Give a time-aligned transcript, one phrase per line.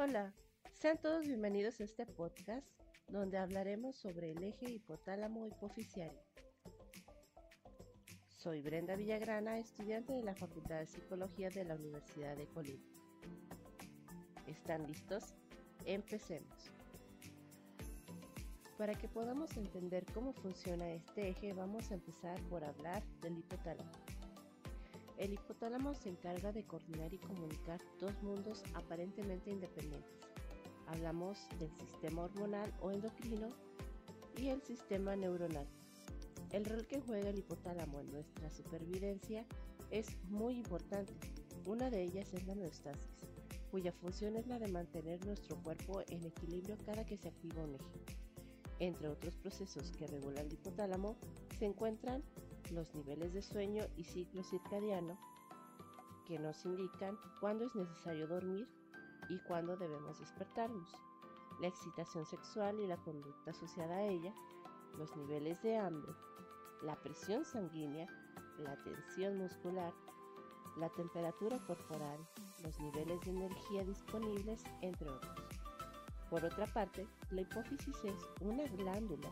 [0.00, 0.32] Hola,
[0.74, 2.64] sean todos bienvenidos a este podcast
[3.08, 6.22] donde hablaremos sobre el eje hipotálamo hipoficiario.
[8.28, 12.86] Soy Brenda Villagrana, estudiante de la Facultad de Psicología de la Universidad de Colima.
[14.46, 15.34] ¿Están listos?
[15.84, 16.70] Empecemos.
[18.76, 23.90] Para que podamos entender cómo funciona este eje, vamos a empezar por hablar del hipotálamo.
[25.18, 30.20] El hipotálamo se encarga de coordinar y comunicar dos mundos aparentemente independientes.
[30.86, 33.48] Hablamos del sistema hormonal o endocrino
[34.36, 35.66] y el sistema neuronal.
[36.52, 39.44] El rol que juega el hipotálamo en nuestra supervivencia
[39.90, 41.12] es muy importante.
[41.66, 43.10] Una de ellas es la homeostasis,
[43.72, 47.74] cuya función es la de mantener nuestro cuerpo en equilibrio cada que se activa un
[47.74, 48.18] eje.
[48.78, 51.16] Entre otros procesos que regulan el hipotálamo
[51.58, 52.22] se encuentran
[52.70, 55.18] los niveles de sueño y ciclo circadiano
[56.26, 58.68] que nos indican cuándo es necesario dormir
[59.28, 60.90] y cuándo debemos despertarnos,
[61.60, 64.32] la excitación sexual y la conducta asociada a ella,
[64.96, 66.12] los niveles de hambre,
[66.82, 68.06] la presión sanguínea,
[68.58, 69.92] la tensión muscular,
[70.76, 72.18] la temperatura corporal,
[72.62, 75.48] los niveles de energía disponibles, entre otros.
[76.30, 79.30] Por otra parte, la hipófisis es una glándula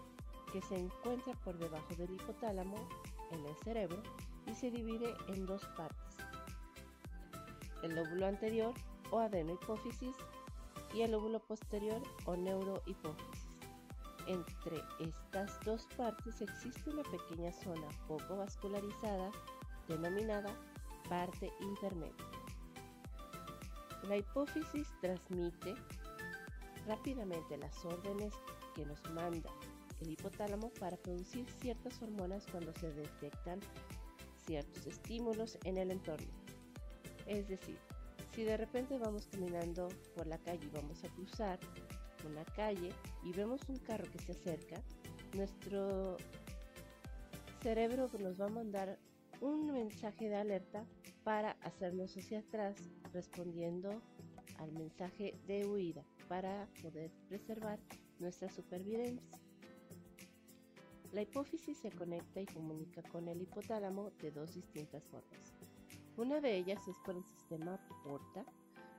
[0.56, 2.76] que se encuentra por debajo del hipotálamo
[3.30, 4.02] en el cerebro
[4.46, 6.16] y se divide en dos partes.
[7.82, 8.72] El lóbulo anterior
[9.10, 10.16] o adenohipófisis
[10.94, 13.46] y el lóbulo posterior o neurohipófisis.
[14.28, 19.30] Entre estas dos partes existe una pequeña zona poco vascularizada
[19.88, 20.56] denominada
[21.06, 22.24] parte intermedia.
[24.04, 25.74] La hipófisis transmite
[26.86, 28.32] rápidamente las órdenes
[28.74, 29.50] que nos manda
[30.00, 33.60] el hipotálamo para producir ciertas hormonas cuando se detectan
[34.44, 36.28] ciertos estímulos en el entorno.
[37.26, 37.78] Es decir,
[38.34, 41.58] si de repente vamos caminando por la calle y vamos a cruzar
[42.28, 44.82] una calle y vemos un carro que se acerca,
[45.34, 46.16] nuestro
[47.62, 48.98] cerebro nos va a mandar
[49.40, 50.84] un mensaje de alerta
[51.24, 52.76] para hacernos hacia atrás
[53.12, 54.02] respondiendo
[54.58, 57.78] al mensaje de huida para poder preservar
[58.18, 59.45] nuestra supervivencia.
[61.16, 65.54] La hipófisis se conecta y comunica con el hipotálamo de dos distintas formas.
[66.18, 68.44] Una de ellas es por el sistema porta,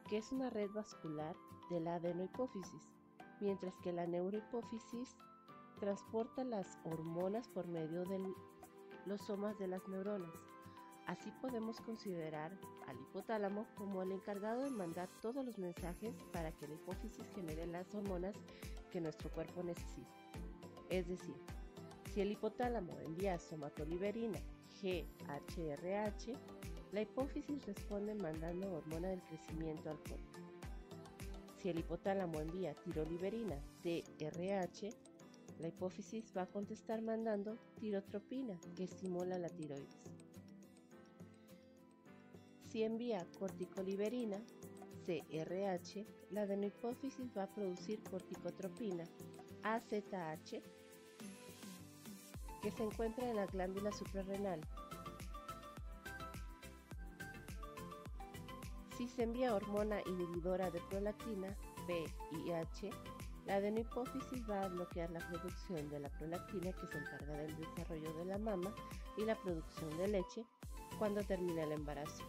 [0.10, 1.36] que es una red vascular
[1.70, 2.90] de la adenohipófisis,
[3.40, 5.16] mientras que la neurohipófisis
[5.80, 8.20] transporta las hormonas por medio de
[9.06, 10.34] los somas de las neuronas.
[11.06, 12.52] Así podemos considerar
[12.88, 17.68] al hipotálamo como el encargado de mandar todos los mensajes para que la hipófisis genere
[17.68, 18.36] las hormonas
[18.90, 20.10] que nuestro cuerpo necesita.
[20.90, 21.36] Es decir,
[22.18, 24.40] si el hipotálamo envía somatoliberina,
[24.82, 26.34] GHRH,
[26.92, 30.40] la hipófisis responde mandando hormona del crecimiento al cuerpo.
[31.60, 34.90] Si el hipotálamo envía tiroliberina, TRH,
[35.60, 40.10] la hipófisis va a contestar mandando tirotropina, que estimula la tiroides.
[42.64, 44.40] Si envía corticoliberina,
[45.06, 49.04] CRH, la adenohipófisis va a producir corticotropina,
[49.62, 50.64] AZH,
[52.68, 54.60] que se encuentra en la glándula suprarrenal.
[58.98, 61.56] Si se envía hormona inhibidora de prolactina,
[61.88, 62.90] VIH,
[63.46, 68.14] la adenohipófisis va a bloquear la producción de la prolactina que se encarga del desarrollo
[68.16, 68.76] de la mama
[69.16, 70.46] y la producción de leche
[71.00, 72.26] cuando termina el embarazo.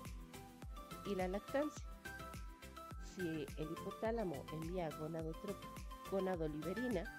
[1.04, 1.84] Y la lactancia.
[3.16, 4.88] Si el hipotálamo envía
[6.12, 7.19] gonadoliberina,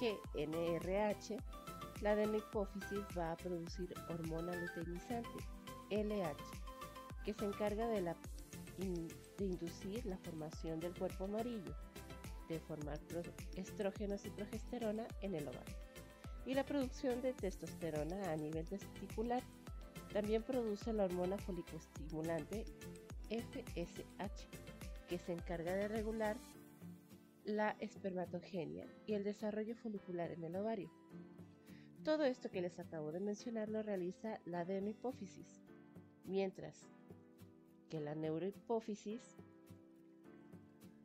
[0.00, 1.36] GNRH,
[2.00, 5.28] la adenohipófisis va a producir hormona luteinizante,
[5.90, 6.44] LH,
[7.24, 8.14] que se encarga de,
[8.78, 11.74] de inducir la formación del cuerpo amarillo,
[12.48, 12.98] de formar
[13.56, 15.76] estrógenos y progesterona en el ovario,
[16.46, 19.42] y la producción de testosterona a nivel testicular.
[20.12, 22.64] También produce la hormona folicoestimulante
[23.28, 24.48] FSH,
[25.08, 26.36] que se encarga de regular
[27.44, 30.90] la espermatogenia y el desarrollo folicular en el ovario.
[32.04, 35.60] Todo esto que les acabo de mencionar lo realiza la adenohipófisis,
[36.24, 36.88] mientras
[37.90, 39.20] que la neurohipófisis,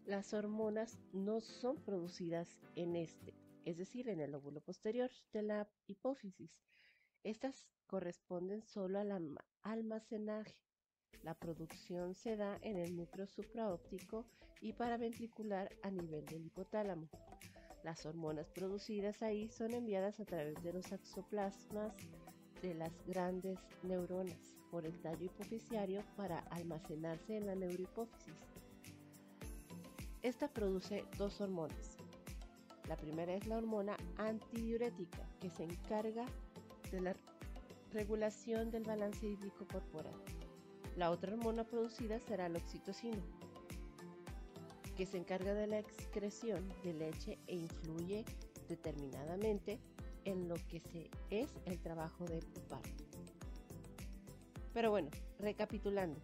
[0.05, 3.33] las hormonas no son producidas en este,
[3.65, 6.61] es decir, en el lóbulo posterior de la hipófisis.
[7.23, 10.55] Estas corresponden solo al almacenaje.
[11.23, 14.25] La producción se da en el núcleo supraóptico
[14.61, 17.09] y paraventricular a nivel del hipotálamo.
[17.85, 21.93] Las hormonas producidas ahí son enviadas a través de los axoplasmas
[22.63, 28.33] de las grandes neuronas por el tallo hipoficiario para almacenarse en la neurohipófisis.
[30.23, 31.97] Esta produce dos hormonas.
[32.89, 36.25] La primera es la hormona antidiurética, que se encarga
[36.91, 37.15] de la
[37.91, 40.19] regulación del balance hídrico corporal.
[40.97, 43.21] La otra hormona producida será la oxitocina,
[44.95, 48.25] que se encarga de la excreción de leche e influye
[48.69, 49.79] determinadamente
[50.23, 52.39] en lo que se es el trabajo de
[52.69, 53.03] parto.
[54.73, 55.09] Pero bueno,
[55.39, 56.19] recapitulando,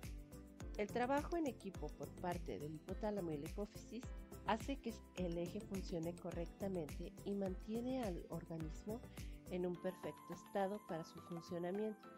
[0.77, 4.03] el trabajo en equipo por parte del hipotálamo y la hipófisis
[4.47, 8.99] hace que el eje funcione correctamente y mantiene al organismo
[9.51, 12.09] en un perfecto estado para su funcionamiento.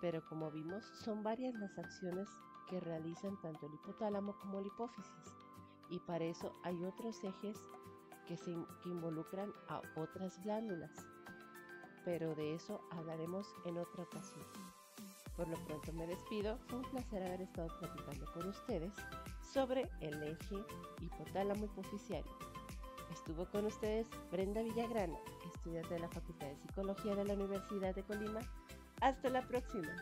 [0.00, 2.28] Pero como vimos, son varias las acciones
[2.68, 5.43] que realizan tanto el hipotálamo como la hipófisis
[5.94, 7.56] y para eso hay otros ejes
[8.26, 8.50] que, se,
[8.84, 10.90] involucran a otras glándulas.
[12.04, 14.44] Pero de eso hablaremos en otra ocasión.
[15.36, 16.58] Por lo pronto me despido.
[16.66, 18.92] Fue un placer haber estado platicando con ustedes
[19.40, 20.56] sobre el eje
[21.00, 22.32] hipotálamo hipoficiario.
[23.12, 25.16] Estuvo con ustedes Brenda Villagrana,
[25.54, 28.40] estudiante de la Facultad de Psicología de la Universidad de Colima.
[29.00, 29.94] Hasta la próxima.